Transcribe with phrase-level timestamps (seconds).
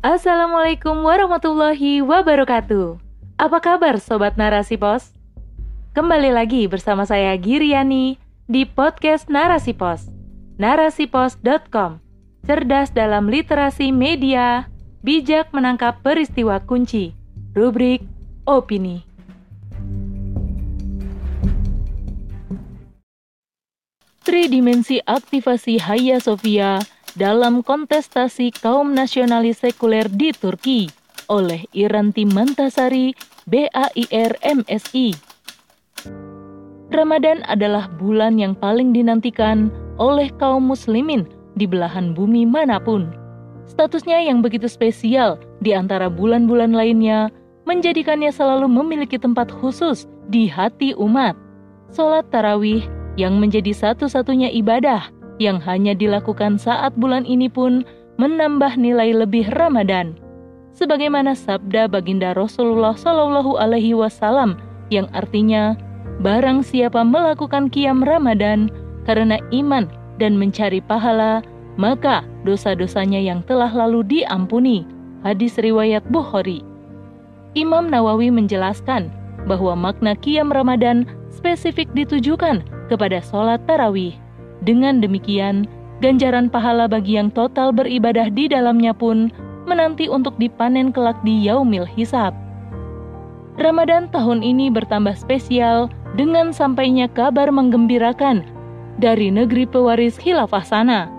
[0.00, 2.96] Assalamualaikum warahmatullahi wabarakatuh.
[3.36, 5.12] Apa kabar sobat Narasi Pos?
[5.92, 8.16] Kembali lagi bersama saya Giriani
[8.48, 10.08] di podcast Narasi Pos.
[10.56, 12.00] Narasipos.com.
[12.48, 14.72] Cerdas dalam literasi media,
[15.04, 17.12] bijak menangkap peristiwa kunci.
[17.52, 18.00] Rubrik
[18.48, 19.04] opini.
[24.24, 26.80] Tridimensi aktivasi Hagia Sophia
[27.20, 30.88] dalam kontestasi kaum nasionalis sekuler di Turki
[31.28, 33.12] oleh Iranti Mantasari,
[33.44, 35.12] BAIR MSI.
[36.90, 39.68] Ramadan adalah bulan yang paling dinantikan
[40.00, 41.28] oleh kaum muslimin
[41.60, 43.12] di belahan bumi mana pun.
[43.68, 47.28] Statusnya yang begitu spesial di antara bulan-bulan lainnya
[47.68, 51.36] menjadikannya selalu memiliki tempat khusus di hati umat.
[51.92, 52.82] Salat tarawih
[53.14, 57.82] yang menjadi satu-satunya ibadah yang hanya dilakukan saat bulan ini pun
[58.20, 60.14] menambah nilai lebih Ramadan.
[60.76, 64.60] Sebagaimana sabda baginda Rasulullah Shallallahu Alaihi Wasallam
[64.92, 65.74] yang artinya,
[66.20, 68.68] barang siapa melakukan kiam Ramadan
[69.08, 69.88] karena iman
[70.20, 71.40] dan mencari pahala,
[71.80, 74.84] maka dosa-dosanya yang telah lalu diampuni.
[75.24, 76.64] Hadis riwayat Bukhari.
[77.52, 79.12] Imam Nawawi menjelaskan
[79.44, 84.16] bahwa makna kiam Ramadan spesifik ditujukan kepada sholat tarawih.
[84.60, 85.64] Dengan demikian,
[86.04, 89.32] ganjaran pahala bagi yang total beribadah di dalamnya pun
[89.64, 92.32] menanti untuk dipanen kelak di yaumil hisab.
[93.60, 98.42] Ramadan tahun ini bertambah spesial dengan sampainya kabar menggembirakan
[98.96, 101.12] dari negeri pewaris khilafah sana.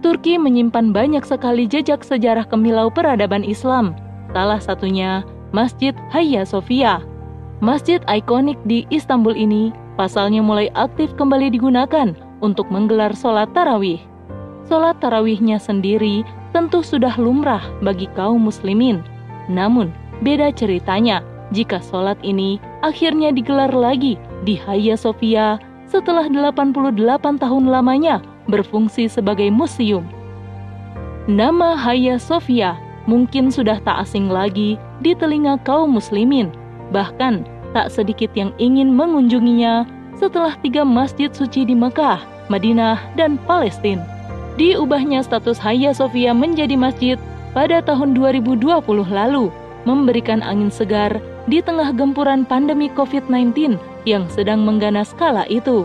[0.00, 3.96] Turki menyimpan banyak sekali jejak sejarah kemilau peradaban Islam,
[4.36, 7.00] salah satunya Masjid Hagia Sophia.
[7.64, 12.12] Masjid ikonik di Istanbul ini pasalnya mulai aktif kembali digunakan
[12.44, 13.96] untuk menggelar sholat tarawih.
[14.68, 16.20] Sholat tarawihnya sendiri
[16.52, 19.00] tentu sudah lumrah bagi kaum muslimin.
[19.48, 19.88] Namun,
[20.20, 21.24] beda ceritanya
[21.56, 25.56] jika sholat ini akhirnya digelar lagi di Hagia Sophia
[25.88, 30.04] setelah 88 tahun lamanya berfungsi sebagai museum.
[31.24, 32.76] Nama Hagia Sophia
[33.08, 36.52] mungkin sudah tak asing lagi di telinga kaum muslimin.
[36.92, 44.04] Bahkan tak sedikit yang ingin mengunjunginya setelah tiga masjid suci di Mekah, Madinah, dan Palestina.
[44.54, 47.18] Diubahnya status Hagia Sophia menjadi masjid
[47.56, 48.62] pada tahun 2020
[49.10, 49.50] lalu,
[49.82, 51.18] memberikan angin segar
[51.50, 55.84] di tengah gempuran pandemi COVID-19 yang sedang mengganas kala itu.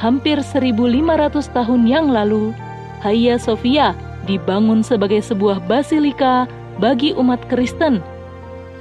[0.00, 2.50] Hampir 1500 tahun yang lalu,
[3.04, 3.92] Hagia Sophia
[4.24, 6.48] dibangun sebagai sebuah basilika
[6.80, 8.02] bagi umat Kristen.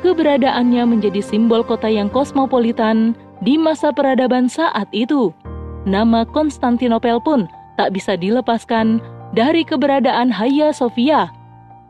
[0.01, 5.31] Keberadaannya menjadi simbol kota yang kosmopolitan di masa peradaban saat itu.
[5.83, 9.03] Nama Konstantinopel pun tak bisa dilepaskan
[9.35, 11.27] dari keberadaan Hagia Sophia.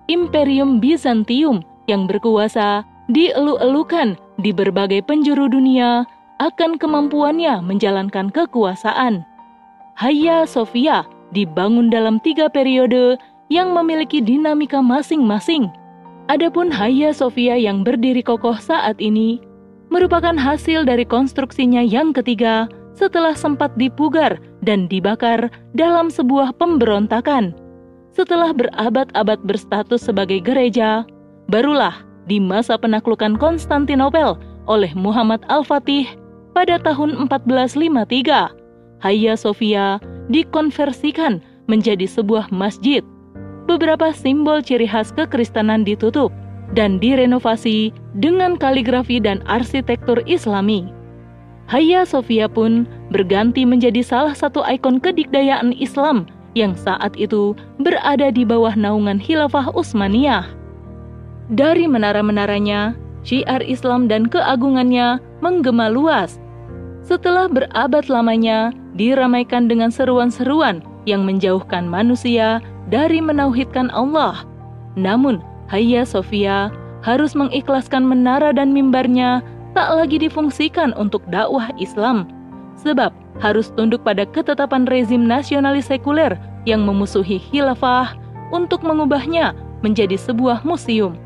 [0.09, 6.09] Imperium Bizantium yang berkuasa dielu-elukan di berbagai penjuru dunia
[6.41, 9.21] akan kemampuannya menjalankan kekuasaan.
[9.93, 13.21] Hagia Sophia dibangun dalam tiga periode
[13.53, 15.69] yang memiliki dinamika masing-masing.
[16.33, 19.37] Adapun Hagia Sophia yang berdiri kokoh saat ini
[19.93, 27.53] merupakan hasil dari konstruksinya yang ketiga setelah sempat dipugar dan dibakar dalam sebuah pemberontakan.
[28.13, 31.01] Setelah berabad-abad berstatus sebagai gereja,
[31.49, 34.37] barulah di masa penaklukan Konstantinopel
[34.69, 36.05] oleh Muhammad Al-Fatih
[36.53, 39.97] pada tahun 1453, Hagia Sophia
[40.29, 43.01] dikonversikan menjadi sebuah masjid.
[43.65, 46.29] Beberapa simbol ciri khas kekristenan ditutup,
[46.73, 50.89] dan direnovasi dengan kaligrafi dan arsitektur Islami.
[51.71, 58.45] Hagia Sophia pun berganti menjadi salah satu ikon kedikdayaan Islam yang saat itu berada di
[58.45, 60.45] bawah naungan Khilafah Utsmaniyah.
[61.51, 66.37] Dari menara-menaranya, syiar Islam dan keagungannya menggema luas.
[67.03, 74.47] Setelah berabad lamanya diramaikan dengan seruan-seruan yang menjauhkan manusia dari menauhidkan Allah.
[74.95, 76.71] Namun, Hagia Sophia
[77.03, 79.43] harus mengikhlaskan menara dan mimbarnya
[79.73, 82.29] tak lagi difungsikan untuk dakwah Islam,
[82.77, 86.37] sebab harus tunduk pada ketetapan rezim nasionalis sekuler
[86.69, 88.13] yang memusuhi khilafah
[88.53, 91.17] untuk mengubahnya menjadi sebuah museum.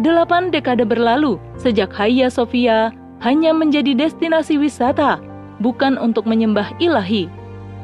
[0.00, 2.90] Delapan dekade berlalu sejak Hagia Sophia
[3.20, 5.20] hanya menjadi destinasi wisata,
[5.60, 7.28] bukan untuk menyembah ilahi.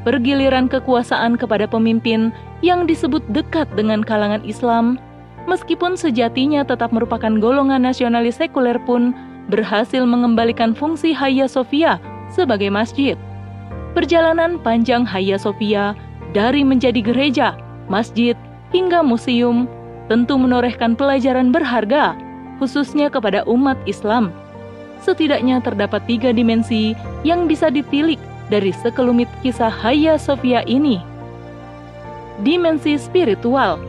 [0.03, 2.33] Pergiliran kekuasaan kepada pemimpin
[2.65, 4.97] yang disebut dekat dengan kalangan Islam
[5.45, 9.15] meskipun sejatinya tetap merupakan golongan nasionalis sekuler pun
[9.49, 11.97] berhasil mengembalikan fungsi Hagia Sophia
[12.31, 13.17] sebagai masjid.
[13.97, 15.97] Perjalanan panjang Hagia Sophia
[16.31, 17.57] dari menjadi gereja,
[17.89, 18.37] masjid,
[18.69, 19.65] hingga museum
[20.07, 22.13] tentu menorehkan pelajaran berharga,
[22.61, 24.29] khususnya kepada umat Islam.
[25.01, 26.93] Setidaknya terdapat tiga dimensi
[27.25, 28.19] yang bisa ditilik
[28.53, 31.01] dari sekelumit kisah Hagia Sophia ini.
[32.45, 33.81] Dimensi spiritual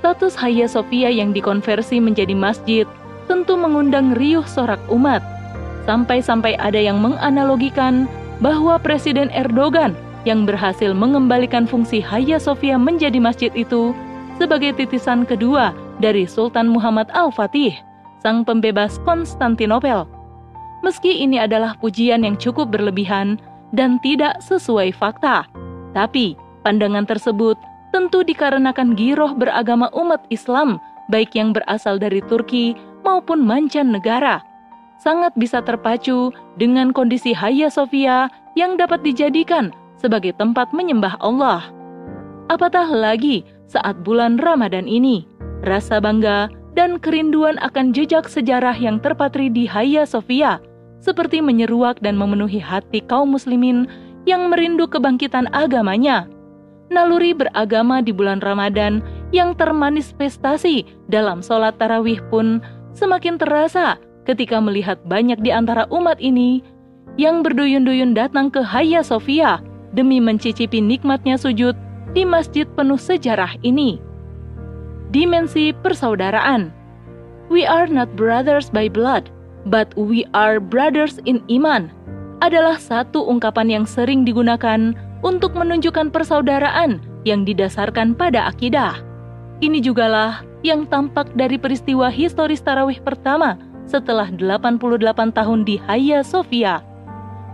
[0.00, 2.86] Status Hagia Sophia yang dikonversi menjadi masjid
[3.26, 5.20] tentu mengundang riuh sorak umat.
[5.86, 8.10] Sampai-sampai ada yang menganalogikan
[8.42, 9.94] bahwa Presiden Erdogan
[10.26, 13.94] yang berhasil mengembalikan fungsi Hagia Sophia menjadi masjid itu
[14.42, 15.70] sebagai titisan kedua
[16.02, 17.72] dari Sultan Muhammad Al-Fatih,
[18.20, 20.04] sang pembebas Konstantinopel.
[20.84, 23.40] Meski ini adalah pujian yang cukup berlebihan
[23.72, 25.48] dan tidak sesuai fakta,
[25.96, 26.36] tapi
[26.66, 27.56] pandangan tersebut
[27.94, 30.76] tentu dikarenakan giroh beragama umat Islam,
[31.08, 32.76] baik yang berasal dari Turki
[33.06, 34.42] maupun mancanegara.
[34.98, 38.26] Sangat bisa terpacu dengan kondisi Hagia Sophia
[38.58, 39.70] yang dapat dijadikan
[40.02, 41.70] sebagai tempat menyembah Allah.
[42.50, 45.22] Apatah lagi saat bulan Ramadan ini.
[45.62, 50.60] Rasa bangga dan kerinduan akan jejak sejarah yang terpatri di Hagia Sophia
[51.00, 53.86] seperti menyeruak dan memenuhi hati kaum muslimin
[54.26, 56.26] yang merindu kebangkitan agamanya.
[56.86, 59.02] Naluri beragama di bulan Ramadan
[59.34, 62.62] yang termanifestasi dalam sholat tarawih pun
[62.96, 66.64] semakin terasa ketika melihat banyak di antara umat ini
[67.20, 69.60] yang berduyun-duyun datang ke Hagia Sophia
[69.92, 71.76] demi mencicipi nikmatnya sujud
[72.16, 74.00] di masjid penuh sejarah ini.
[75.12, 76.72] Dimensi persaudaraan.
[77.52, 79.30] We are not brothers by blood,
[79.68, 81.92] but we are brothers in iman
[82.44, 84.92] adalah satu ungkapan yang sering digunakan
[85.24, 89.00] untuk menunjukkan persaudaraan yang didasarkan pada akidah.
[89.64, 93.54] Ini jugalah yang tampak dari peristiwa historis tarawih pertama
[93.86, 96.82] setelah 88 tahun di Hagia Sophia.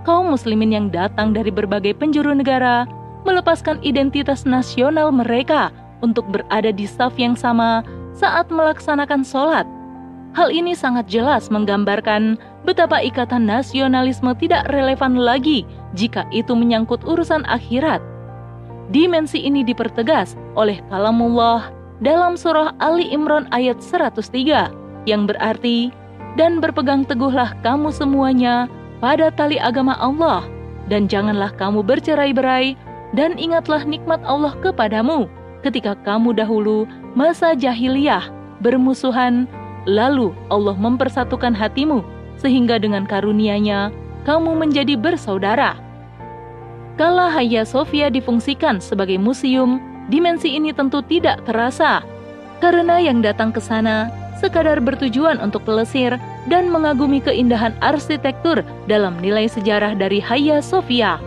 [0.09, 2.89] Kaum muslimin yang datang dari berbagai penjuru negara
[3.29, 5.71] melepaskan identitas nasional mereka
[6.03, 7.85] untuk berada di saf yang sama
[8.17, 9.69] saat melaksanakan sholat.
[10.33, 17.45] Hal ini sangat jelas menggambarkan betapa ikatan nasionalisme tidak relevan lagi jika itu menyangkut urusan
[17.45, 18.01] akhirat.
[18.89, 25.95] Dimensi ini dipertegas oleh kalamullah dalam surah Ali Imran ayat 103 yang berarti
[26.35, 28.67] dan berpegang teguhlah kamu semuanya
[28.99, 30.43] pada tali agama Allah
[30.91, 32.75] dan janganlah kamu bercerai-berai
[33.15, 35.31] dan ingatlah nikmat Allah kepadamu
[35.63, 39.51] ketika kamu dahulu masa jahiliyah bermusuhan,
[39.85, 42.07] lalu Allah mempersatukan hatimu
[42.39, 43.91] sehingga dengan karunia-Nya
[44.23, 45.75] kamu menjadi bersaudara.
[46.95, 49.83] Kala Hagia Sophia difungsikan sebagai museum,
[50.13, 52.05] dimensi ini tentu tidak terasa
[52.61, 56.21] karena yang datang ke sana sekadar bertujuan untuk pelesir
[56.51, 58.61] dan mengagumi keindahan arsitektur
[58.91, 61.23] dalam nilai sejarah dari Hagia Sophia.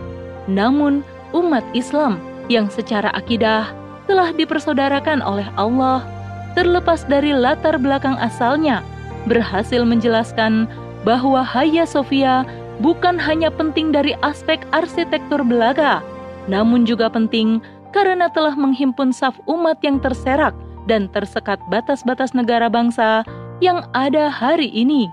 [0.46, 1.00] Namun,
[1.32, 2.20] umat Islam
[2.52, 3.72] yang secara akidah
[4.04, 6.04] telah dipersaudarakan oleh Allah,
[6.52, 8.84] terlepas dari latar belakang asalnya,
[9.24, 10.68] berhasil menjelaskan
[11.02, 12.44] bahwa Hagia Sophia
[12.84, 16.04] bukan hanya penting dari aspek arsitektur belaka,
[16.46, 20.54] namun juga penting karena telah menghimpun saf umat yang terserak
[20.86, 23.26] dan tersekat batas-batas negara bangsa
[23.58, 25.10] yang ada hari ini.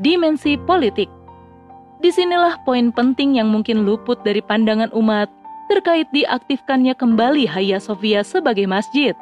[0.00, 1.10] Dimensi politik
[2.00, 5.28] Di sinilah poin penting yang mungkin luput dari pandangan umat
[5.68, 9.12] terkait diaktifkannya kembali Hagia Sophia sebagai masjid.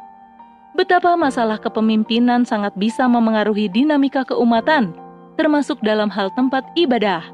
[0.79, 4.95] Betapa masalah kepemimpinan sangat bisa memengaruhi dinamika keumatan,
[5.35, 7.27] termasuk dalam hal tempat ibadah.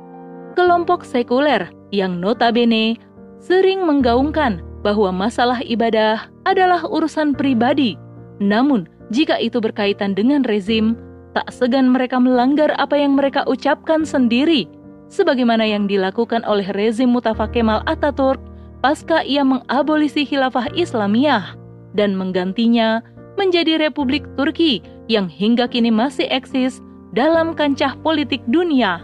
[0.57, 2.97] Kelompok sekuler yang notabene
[3.37, 7.97] sering menggaungkan bahwa masalah ibadah adalah urusan pribadi.
[8.39, 10.95] Namun, jika itu berkaitan dengan rezim,
[11.33, 14.69] tak segan mereka melanggar apa yang mereka ucapkan sendiri
[15.11, 18.39] sebagaimana yang dilakukan oleh rezim Mustafa Kemal Ataturk
[18.85, 21.57] pasca ia mengabolisi khilafah Islamiyah
[21.97, 23.01] dan menggantinya
[23.35, 26.79] menjadi Republik Turki yang hingga kini masih eksis
[27.15, 29.03] dalam kancah politik dunia.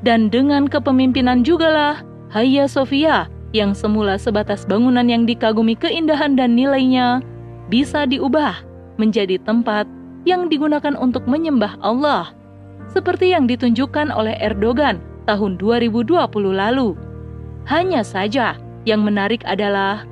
[0.00, 2.00] Dan dengan kepemimpinan jugalah
[2.32, 7.22] Hagia Sophia yang semula sebatas bangunan yang dikagumi keindahan dan nilainya
[7.70, 8.62] bisa diubah
[8.98, 9.86] menjadi tempat
[10.28, 12.34] yang digunakan untuk menyembah Allah,
[12.92, 16.20] seperti yang ditunjukkan oleh Erdogan tahun 2020
[16.52, 16.98] lalu.
[17.68, 20.04] Hanya saja, yang menarik adalah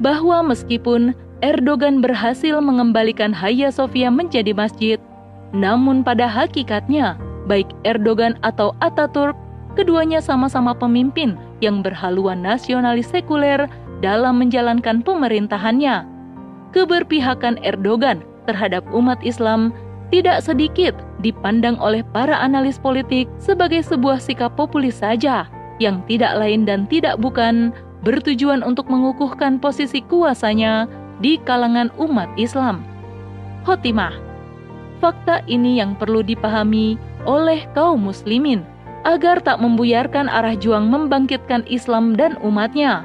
[0.00, 4.98] bahwa meskipun Erdogan berhasil mengembalikan Hagia Sophia menjadi masjid,
[5.52, 7.16] namun pada hakikatnya,
[7.48, 9.36] baik Erdogan atau Ataturk,
[9.80, 13.64] keduanya sama-sama pemimpin yang berhaluan nasionalis sekuler
[14.04, 16.04] dalam menjalankan pemerintahannya.
[16.76, 19.72] Keberpihakan Erdogan terhadap umat Islam
[20.12, 20.92] tidak sedikit
[21.24, 25.48] dipandang oleh para analis politik sebagai sebuah sikap populis saja
[25.80, 27.72] yang tidak lain dan tidak bukan
[28.04, 30.84] bertujuan untuk mengukuhkan posisi kuasanya
[31.24, 32.84] di kalangan umat Islam.
[33.64, 34.12] khotimah.
[35.00, 38.64] Fakta ini yang perlu dipahami oleh kaum muslimin
[39.04, 43.04] agar tak membuyarkan arah juang membangkitkan Islam dan umatnya.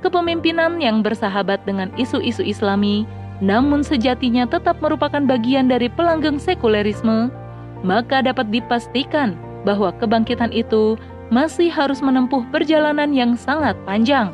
[0.00, 3.04] Kepemimpinan yang bersahabat dengan isu-isu islami
[3.40, 7.32] namun sejatinya tetap merupakan bagian dari pelanggeng sekulerisme,
[7.80, 9.32] maka dapat dipastikan
[9.64, 11.00] bahwa kebangkitan itu
[11.32, 14.32] masih harus menempuh perjalanan yang sangat panjang.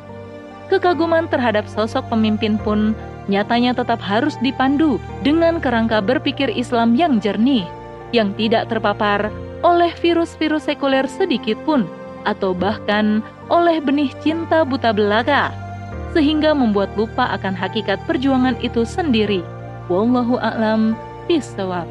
[0.67, 2.99] Kekaguman terhadap sosok pemimpin pun
[3.31, 7.63] nyatanya tetap harus dipandu dengan kerangka berpikir Islam yang jernih,
[8.11, 9.31] yang tidak terpapar
[9.65, 11.89] oleh virus-virus sekuler sedikit pun,
[12.27, 15.55] atau bahkan oleh benih cinta buta belaka
[16.17, 19.45] sehingga membuat lupa akan hakikat perjuangan itu sendiri.
[19.93, 20.97] Wallahu a'lam
[21.29, 21.85] bishawab.